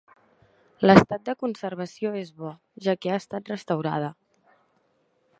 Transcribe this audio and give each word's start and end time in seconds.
L'estat 0.87 1.25
de 1.27 1.35
conservació 1.43 2.13
és 2.21 2.31
bo, 2.43 2.53
ja 2.87 2.95
que 3.03 3.11
ha 3.11 3.19
estat 3.25 3.51
restaurada. 3.53 4.09